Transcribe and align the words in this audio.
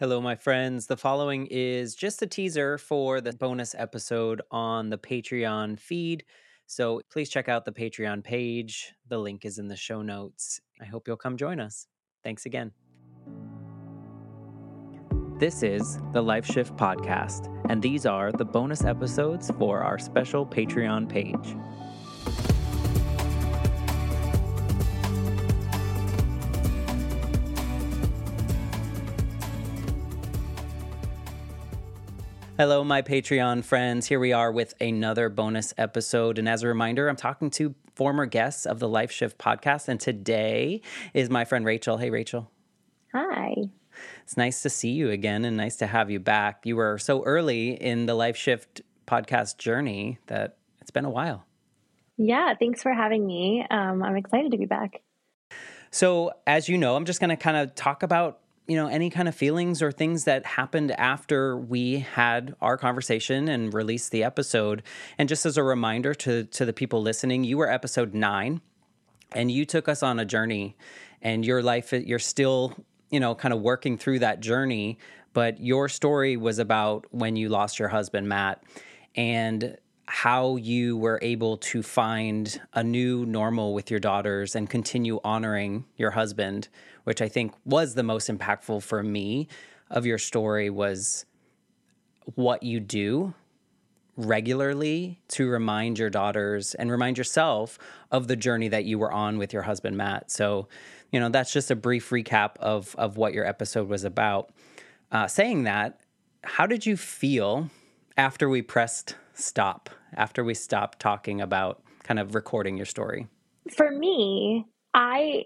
Hello, 0.00 0.20
my 0.20 0.34
friends. 0.34 0.88
The 0.88 0.96
following 0.96 1.46
is 1.52 1.94
just 1.94 2.20
a 2.20 2.26
teaser 2.26 2.78
for 2.78 3.20
the 3.20 3.32
bonus 3.32 3.76
episode 3.78 4.42
on 4.50 4.90
the 4.90 4.98
Patreon 4.98 5.78
feed. 5.78 6.24
So 6.66 7.00
please 7.12 7.30
check 7.30 7.48
out 7.48 7.64
the 7.64 7.70
Patreon 7.70 8.24
page. 8.24 8.92
The 9.06 9.18
link 9.18 9.44
is 9.44 9.58
in 9.58 9.68
the 9.68 9.76
show 9.76 10.02
notes. 10.02 10.60
I 10.82 10.84
hope 10.84 11.06
you'll 11.06 11.16
come 11.16 11.36
join 11.36 11.60
us. 11.60 11.86
Thanks 12.24 12.44
again. 12.44 12.72
This 15.38 15.62
is 15.62 16.00
the 16.12 16.22
Life 16.22 16.46
Shift 16.46 16.76
Podcast, 16.76 17.48
and 17.68 17.80
these 17.80 18.04
are 18.04 18.32
the 18.32 18.44
bonus 18.44 18.82
episodes 18.82 19.52
for 19.60 19.78
our 19.78 20.00
special 20.00 20.44
Patreon 20.44 21.08
page. 21.08 21.56
Hello, 32.56 32.84
my 32.84 33.02
Patreon 33.02 33.64
friends. 33.64 34.06
Here 34.06 34.20
we 34.20 34.32
are 34.32 34.52
with 34.52 34.74
another 34.80 35.28
bonus 35.28 35.74
episode. 35.76 36.38
And 36.38 36.48
as 36.48 36.62
a 36.62 36.68
reminder, 36.68 37.08
I'm 37.08 37.16
talking 37.16 37.50
to 37.50 37.74
former 37.96 38.26
guests 38.26 38.64
of 38.64 38.78
the 38.78 38.88
Life 38.88 39.10
Shift 39.10 39.38
podcast. 39.38 39.88
And 39.88 39.98
today 39.98 40.80
is 41.14 41.28
my 41.28 41.44
friend 41.44 41.64
Rachel. 41.64 41.96
Hey, 41.96 42.10
Rachel. 42.10 42.48
Hi. 43.12 43.54
It's 44.22 44.36
nice 44.36 44.62
to 44.62 44.70
see 44.70 44.90
you 44.90 45.10
again 45.10 45.44
and 45.44 45.56
nice 45.56 45.74
to 45.76 45.88
have 45.88 46.12
you 46.12 46.20
back. 46.20 46.60
You 46.64 46.76
were 46.76 46.96
so 46.96 47.24
early 47.24 47.70
in 47.70 48.06
the 48.06 48.14
Life 48.14 48.36
Shift 48.36 48.82
podcast 49.04 49.58
journey 49.58 50.20
that 50.28 50.56
it's 50.80 50.92
been 50.92 51.04
a 51.04 51.10
while. 51.10 51.44
Yeah, 52.18 52.54
thanks 52.56 52.84
for 52.84 52.92
having 52.92 53.26
me. 53.26 53.66
Um, 53.68 54.00
I'm 54.00 54.16
excited 54.16 54.52
to 54.52 54.58
be 54.58 54.66
back. 54.66 55.02
So, 55.90 56.30
as 56.46 56.68
you 56.68 56.78
know, 56.78 56.94
I'm 56.94 57.04
just 57.04 57.18
going 57.18 57.30
to 57.30 57.36
kind 57.36 57.56
of 57.56 57.74
talk 57.74 58.04
about 58.04 58.38
you 58.66 58.76
know 58.76 58.86
any 58.88 59.10
kind 59.10 59.28
of 59.28 59.34
feelings 59.34 59.82
or 59.82 59.92
things 59.92 60.24
that 60.24 60.46
happened 60.46 60.92
after 60.92 61.56
we 61.56 62.00
had 62.00 62.54
our 62.60 62.76
conversation 62.76 63.48
and 63.48 63.74
released 63.74 64.10
the 64.10 64.24
episode. 64.24 64.82
And 65.18 65.28
just 65.28 65.44
as 65.46 65.56
a 65.56 65.62
reminder 65.62 66.14
to 66.14 66.44
to 66.44 66.64
the 66.64 66.72
people 66.72 67.02
listening 67.02 67.44
you 67.44 67.58
were 67.58 67.70
episode 67.70 68.14
9 68.14 68.60
and 69.32 69.50
you 69.50 69.64
took 69.64 69.88
us 69.88 70.02
on 70.02 70.18
a 70.18 70.24
journey 70.24 70.76
and 71.20 71.44
your 71.44 71.62
life 71.62 71.92
you're 71.92 72.18
still 72.18 72.74
you 73.10 73.20
know 73.20 73.34
kind 73.34 73.52
of 73.52 73.60
working 73.60 73.98
through 73.98 74.20
that 74.20 74.40
journey 74.40 74.98
but 75.34 75.60
your 75.60 75.88
story 75.88 76.36
was 76.38 76.58
about 76.58 77.06
when 77.10 77.36
you 77.36 77.50
lost 77.50 77.78
your 77.78 77.88
husband 77.88 78.28
Matt. 78.28 78.62
And 79.16 79.76
how 80.06 80.56
you 80.56 80.96
were 80.96 81.18
able 81.22 81.56
to 81.56 81.82
find 81.82 82.60
a 82.74 82.84
new 82.84 83.24
normal 83.24 83.72
with 83.72 83.90
your 83.90 84.00
daughters 84.00 84.54
and 84.54 84.68
continue 84.68 85.18
honoring 85.24 85.84
your 85.96 86.10
husband 86.10 86.68
which 87.04 87.22
I 87.22 87.28
think 87.28 87.54
was 87.64 87.94
the 87.94 88.02
most 88.02 88.28
impactful 88.28 88.82
for 88.82 89.02
me 89.02 89.48
of 89.90 90.04
your 90.04 90.18
story 90.18 90.70
was 90.70 91.24
what 92.34 92.62
you 92.62 92.80
do 92.80 93.34
regularly 94.16 95.20
to 95.28 95.48
remind 95.48 95.98
your 95.98 96.10
daughters 96.10 96.74
and 96.74 96.90
remind 96.90 97.18
yourself 97.18 97.78
of 98.10 98.28
the 98.28 98.36
journey 98.36 98.68
that 98.68 98.84
you 98.84 98.98
were 98.98 99.12
on 99.12 99.38
with 99.38 99.52
your 99.52 99.62
husband 99.62 99.96
Matt. 99.96 100.30
So, 100.30 100.68
you 101.10 101.20
know, 101.20 101.28
that's 101.28 101.52
just 101.52 101.70
a 101.70 101.76
brief 101.76 102.10
recap 102.10 102.56
of 102.58 102.94
of 102.96 103.16
what 103.16 103.34
your 103.34 103.46
episode 103.46 103.88
was 103.88 104.04
about. 104.04 104.50
Uh, 105.12 105.26
saying 105.26 105.64
that, 105.64 106.00
how 106.42 106.66
did 106.66 106.86
you 106.86 106.96
feel 106.96 107.70
after 108.16 108.48
we 108.48 108.62
pressed 108.62 109.16
stop? 109.34 109.90
After 110.16 110.44
we 110.44 110.54
stop 110.54 110.98
talking 110.98 111.40
about 111.40 111.82
kind 112.02 112.18
of 112.18 112.34
recording 112.34 112.76
your 112.76 112.86
story? 112.86 113.26
For 113.70 113.90
me, 113.90 114.66
I 114.92 115.44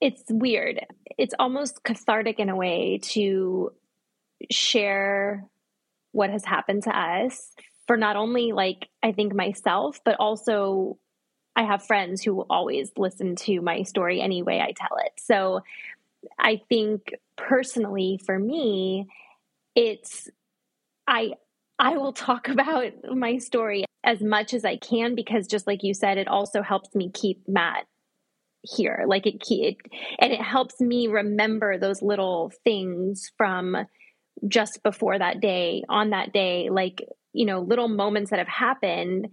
it's 0.00 0.24
weird. 0.28 0.80
It's 1.16 1.34
almost 1.38 1.84
cathartic 1.84 2.40
in 2.40 2.48
a 2.48 2.56
way 2.56 2.98
to 3.02 3.70
share 4.50 5.48
what 6.10 6.30
has 6.30 6.44
happened 6.44 6.82
to 6.84 6.96
us 6.96 7.52
for 7.86 7.96
not 7.96 8.16
only 8.16 8.52
like 8.52 8.88
I 9.02 9.12
think 9.12 9.34
myself, 9.34 10.00
but 10.04 10.16
also 10.18 10.98
I 11.54 11.64
have 11.64 11.86
friends 11.86 12.22
who 12.22 12.40
always 12.48 12.90
listen 12.96 13.36
to 13.36 13.60
my 13.60 13.82
story 13.82 14.20
any 14.20 14.42
way 14.42 14.60
I 14.60 14.72
tell 14.72 14.96
it. 15.04 15.12
So 15.18 15.60
I 16.38 16.60
think 16.68 17.14
personally 17.36 18.20
for 18.24 18.38
me, 18.38 19.06
it's 19.74 20.28
I 21.06 21.32
I 21.78 21.96
will 21.96 22.12
talk 22.12 22.48
about 22.48 22.92
my 23.04 23.38
story 23.38 23.84
as 24.04 24.20
much 24.20 24.52
as 24.54 24.64
I 24.64 24.76
can 24.76 25.14
because 25.14 25.46
just 25.46 25.66
like 25.66 25.82
you 25.82 25.94
said, 25.94 26.18
it 26.18 26.28
also 26.28 26.62
helps 26.62 26.94
me 26.94 27.10
keep 27.12 27.42
Matt 27.46 27.86
here. 28.62 29.04
Like 29.06 29.26
it, 29.26 29.42
it 29.48 29.76
and 30.18 30.32
it 30.32 30.40
helps 30.40 30.80
me 30.80 31.08
remember 31.08 31.78
those 31.78 32.02
little 32.02 32.52
things 32.64 33.30
from 33.36 33.76
just 34.48 34.82
before 34.82 35.18
that 35.18 35.40
day 35.40 35.84
on 35.88 36.10
that 36.10 36.32
day 36.32 36.68
like 36.70 37.06
you 37.32 37.46
know 37.46 37.60
little 37.60 37.88
moments 37.88 38.30
that 38.30 38.38
have 38.38 38.48
happened 38.48 39.28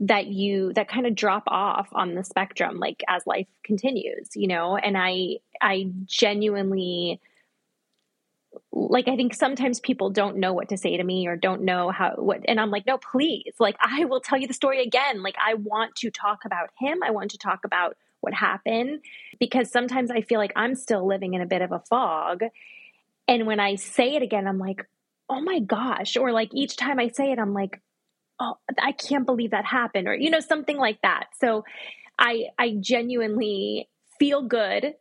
that 0.00 0.26
you 0.26 0.72
that 0.74 0.88
kind 0.88 1.06
of 1.06 1.14
drop 1.14 1.44
off 1.46 1.88
on 1.92 2.14
the 2.14 2.24
spectrum 2.24 2.78
like 2.78 3.04
as 3.08 3.22
life 3.26 3.46
continues 3.64 4.30
you 4.34 4.48
know? 4.48 4.76
And 4.76 4.96
i 4.96 5.36
i 5.60 5.86
genuinely 6.06 7.20
like 8.72 9.08
i 9.08 9.16
think 9.16 9.34
sometimes 9.34 9.80
people 9.80 10.10
don't 10.10 10.36
know 10.36 10.52
what 10.52 10.68
to 10.68 10.76
say 10.76 10.96
to 10.96 11.04
me 11.04 11.26
or 11.26 11.36
don't 11.36 11.62
know 11.62 11.90
how 11.90 12.12
what 12.16 12.40
and 12.48 12.60
i'm 12.60 12.70
like 12.70 12.86
no 12.86 12.98
please 12.98 13.52
like 13.58 13.76
i 13.80 14.04
will 14.04 14.20
tell 14.20 14.38
you 14.38 14.46
the 14.46 14.54
story 14.54 14.82
again 14.82 15.22
like 15.22 15.36
i 15.44 15.54
want 15.54 15.94
to 15.94 16.10
talk 16.10 16.44
about 16.44 16.70
him 16.78 16.98
i 17.04 17.10
want 17.10 17.30
to 17.30 17.38
talk 17.38 17.60
about 17.64 17.96
what 18.20 18.34
happened 18.34 19.00
because 19.38 19.70
sometimes 19.70 20.10
I 20.10 20.20
feel 20.20 20.38
like 20.38 20.52
I'm 20.56 20.74
still 20.74 21.06
living 21.06 21.34
in 21.34 21.40
a 21.40 21.46
bit 21.46 21.62
of 21.62 21.72
a 21.72 21.80
fog. 21.80 22.42
And 23.26 23.46
when 23.46 23.60
I 23.60 23.76
say 23.76 24.14
it 24.14 24.22
again, 24.22 24.46
I'm 24.46 24.58
like, 24.58 24.86
oh 25.28 25.40
my 25.40 25.60
gosh. 25.60 26.16
Or 26.16 26.32
like 26.32 26.50
each 26.52 26.76
time 26.76 26.98
I 26.98 27.08
say 27.08 27.32
it, 27.32 27.38
I'm 27.38 27.54
like, 27.54 27.80
oh, 28.38 28.54
I 28.80 28.92
can't 28.92 29.26
believe 29.26 29.52
that 29.52 29.64
happened. 29.64 30.08
Or, 30.08 30.14
you 30.14 30.30
know, 30.30 30.40
something 30.40 30.76
like 30.76 31.00
that. 31.02 31.28
So 31.40 31.64
I 32.18 32.46
I 32.58 32.76
genuinely 32.80 33.88
feel 34.18 34.42
good 34.42 34.94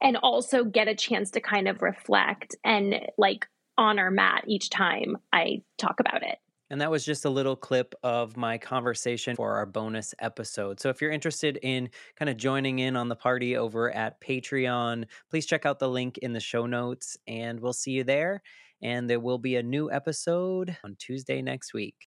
and 0.00 0.16
also 0.16 0.64
get 0.64 0.88
a 0.88 0.94
chance 0.94 1.30
to 1.32 1.40
kind 1.40 1.68
of 1.68 1.82
reflect 1.82 2.54
and 2.64 3.00
like 3.16 3.46
honor 3.76 4.10
Matt 4.10 4.44
each 4.46 4.70
time 4.70 5.16
I 5.32 5.62
talk 5.78 6.00
about 6.00 6.22
it. 6.22 6.38
And 6.70 6.80
that 6.82 6.90
was 6.90 7.04
just 7.04 7.24
a 7.24 7.30
little 7.30 7.56
clip 7.56 7.94
of 8.02 8.36
my 8.36 8.58
conversation 8.58 9.36
for 9.36 9.56
our 9.56 9.64
bonus 9.64 10.14
episode. 10.18 10.80
So 10.80 10.90
if 10.90 11.00
you're 11.00 11.10
interested 11.10 11.58
in 11.62 11.88
kind 12.16 12.28
of 12.28 12.36
joining 12.36 12.78
in 12.78 12.94
on 12.94 13.08
the 13.08 13.16
party 13.16 13.56
over 13.56 13.90
at 13.90 14.20
Patreon, 14.20 15.06
please 15.30 15.46
check 15.46 15.64
out 15.64 15.78
the 15.78 15.88
link 15.88 16.18
in 16.18 16.34
the 16.34 16.40
show 16.40 16.66
notes 16.66 17.16
and 17.26 17.58
we'll 17.60 17.72
see 17.72 17.92
you 17.92 18.04
there. 18.04 18.42
And 18.82 19.08
there 19.08 19.18
will 19.18 19.38
be 19.38 19.56
a 19.56 19.62
new 19.62 19.90
episode 19.90 20.76
on 20.84 20.96
Tuesday 20.98 21.40
next 21.40 21.72
week. 21.72 21.96